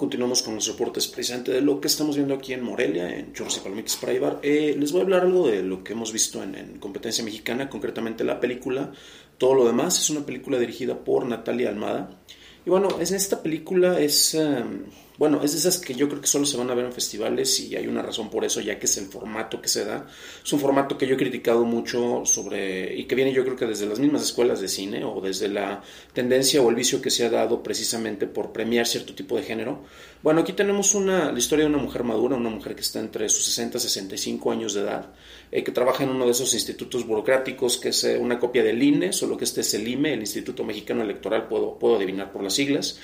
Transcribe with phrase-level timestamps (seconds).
[0.00, 3.58] Continuamos con los reportes precisamente de lo que estamos viendo aquí en Morelia, en Chorros
[3.58, 4.40] y Palomitas para llevar.
[4.42, 7.68] Eh, les voy a hablar algo de lo que hemos visto en, en competencia mexicana,
[7.68, 8.92] concretamente la película
[9.36, 9.98] Todo lo demás.
[9.98, 12.18] Es una película dirigida por Natalia Almada.
[12.64, 14.84] Y bueno, en esta película es, um,
[15.20, 17.60] bueno, es de esas que yo creo que solo se van a ver en festivales
[17.60, 20.06] y hay una razón por eso, ya que es el formato que se da.
[20.42, 23.66] Es un formato que yo he criticado mucho sobre, y que viene yo creo que
[23.66, 25.82] desde las mismas escuelas de cine o desde la
[26.14, 29.84] tendencia o el vicio que se ha dado precisamente por premiar cierto tipo de género.
[30.22, 33.28] Bueno, aquí tenemos una, la historia de una mujer madura, una mujer que está entre
[33.28, 35.10] sus 60 y 65 años de edad,
[35.52, 38.82] eh, que trabaja en uno de esos institutos burocráticos que es eh, una copia del
[38.82, 42.42] INE, solo que este es el IME, el Instituto Mexicano Electoral, puedo, puedo adivinar por
[42.42, 42.98] las siglas.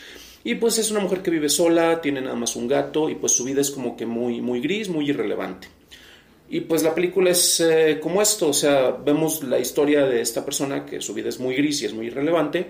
[0.47, 3.33] Y pues es una mujer que vive sola, tiene nada más un gato y pues
[3.33, 5.67] su vida es como que muy, muy gris, muy irrelevante.
[6.49, 10.45] Y pues la película es eh, como esto, o sea, vemos la historia de esta
[10.45, 12.69] persona que su vida es muy gris y es muy irrelevante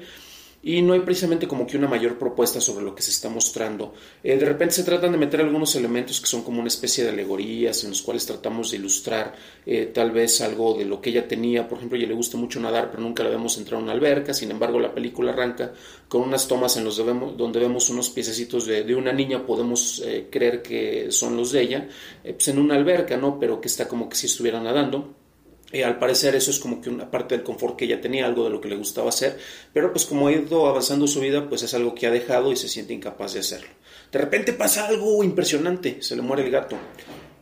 [0.63, 3.95] y no hay precisamente como que una mayor propuesta sobre lo que se está mostrando.
[4.23, 7.11] Eh, de repente se tratan de meter algunos elementos que son como una especie de
[7.11, 11.29] alegorías en los cuales tratamos de ilustrar eh, tal vez algo de lo que ella
[11.29, 11.69] tenía.
[11.69, 14.35] Por ejemplo, ella le gusta mucho nadar, pero nunca la vemos entrar a una alberca.
[14.35, 15.73] Sin embargo, la película arranca
[16.09, 19.47] con unas tomas en los de vemos, donde vemos unos piececitos de, de una niña,
[19.47, 21.89] podemos eh, creer que son los de ella,
[22.23, 23.39] pues en una alberca, ¿no?
[23.39, 25.26] Pero que está como que si estuviera nadando.
[25.73, 28.45] Eh, al parecer eso es como que una parte del confort que ella tenía, algo
[28.45, 29.39] de lo que le gustaba hacer,
[29.73, 32.57] pero pues como ha ido avanzando su vida, pues es algo que ha dejado y
[32.57, 33.69] se siente incapaz de hacerlo.
[34.13, 36.77] De repente pasa algo impresionante, se le muere el gato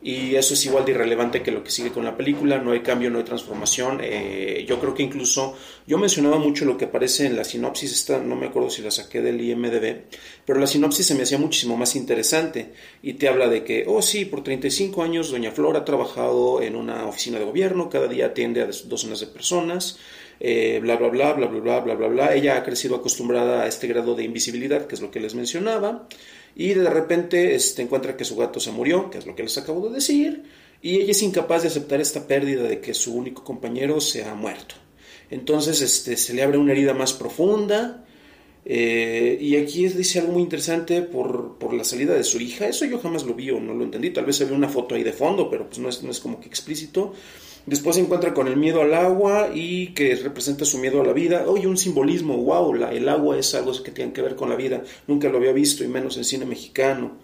[0.05, 2.81] y eso es igual de irrelevante que lo que sigue con la película, no hay
[2.81, 4.01] cambio, no hay transformación.
[4.03, 8.19] Eh, yo creo que incluso, yo mencionaba mucho lo que aparece en la sinopsis, esta
[8.19, 10.03] no me acuerdo si la saqué del IMDB,
[10.45, 14.03] pero la sinopsis se me hacía muchísimo más interesante y te habla de que, oh
[14.03, 18.27] sí, por 35 años Doña Flor ha trabajado en una oficina de gobierno, cada día
[18.27, 19.97] atiende a docenas de personas.
[20.39, 22.35] Eh, bla, bla, bla, bla, bla, bla, bla, bla.
[22.35, 26.07] Ella ha crecido acostumbrada a este grado de invisibilidad, que es lo que les mencionaba
[26.55, 29.57] y de repente este, encuentra que su gato se murió, que es lo que les
[29.57, 30.43] acabo de decir,
[30.81, 34.33] y ella es incapaz de aceptar esta pérdida de que su único compañero se ha
[34.35, 34.75] muerto.
[35.29, 38.05] Entonces este, se le abre una herida más profunda,
[38.67, 42.67] eh, y aquí dice algo muy interesante por, por, la salida de su hija.
[42.67, 44.09] Eso yo jamás lo vi o no lo entendí.
[44.09, 46.19] Tal vez se ve una foto ahí de fondo, pero pues no es, no es
[46.19, 47.13] como que explícito.
[47.65, 51.13] Después se encuentra con el miedo al agua y que representa su miedo a la
[51.13, 51.45] vida.
[51.47, 54.55] Oye, un simbolismo, wow, la, el agua es algo que tiene que ver con la
[54.55, 54.83] vida.
[55.07, 57.17] Nunca lo había visto y menos en cine mexicano.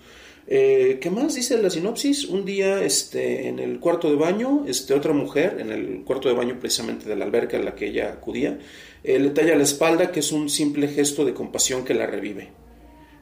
[0.48, 2.26] Eh, ¿Qué más dice la sinopsis?
[2.26, 6.36] Un día este, en el cuarto de baño, este, otra mujer, en el cuarto de
[6.36, 8.58] baño precisamente de la alberca en la que ella acudía,
[9.04, 12.61] eh, le talla la espalda, que es un simple gesto de compasión que la revive.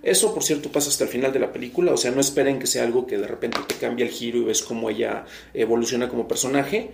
[0.01, 2.67] Eso, por cierto, pasa hasta el final de la película, o sea, no esperen que
[2.67, 6.27] sea algo que de repente te cambie el giro y ves cómo ella evoluciona como
[6.27, 6.91] personaje,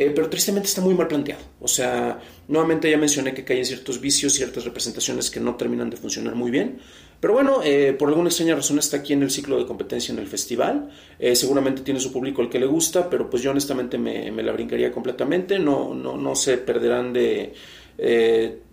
[0.00, 1.42] eh, pero tristemente está muy mal planteado.
[1.60, 5.96] O sea, nuevamente ya mencioné que caen ciertos vicios, ciertas representaciones que no terminan de
[5.96, 6.78] funcionar muy bien.
[7.18, 10.20] Pero bueno, eh, por alguna extraña razón está aquí en el ciclo de competencia en
[10.20, 10.88] el festival.
[11.18, 14.44] Eh, seguramente tiene su público al que le gusta, pero pues yo honestamente me, me
[14.44, 15.58] la brincaría completamente.
[15.58, 17.54] No, no, no se perderán de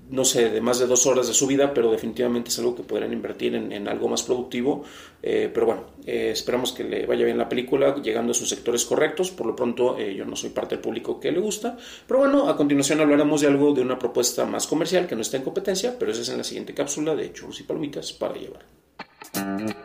[0.10, 2.84] no sé, de más de dos horas de su vida, pero definitivamente es algo que
[2.84, 4.84] podrían invertir en, algo más productivo.
[5.22, 8.86] Eh, pero bueno, eh, esperamos que le vaya bien la película, llegando a sus sectores
[8.86, 9.32] correctos.
[9.32, 11.78] Por lo pronto, eh, yo no soy parte del público que le gusta.
[12.08, 15.38] Pero bueno, a continuación hablaremos de algo, de una propuesta más comercial que no está
[15.38, 19.85] en competencia, pero esa es en la siguiente cápsula de churros y palomitas para llevar.